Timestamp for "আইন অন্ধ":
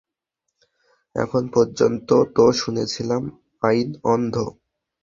3.63-4.35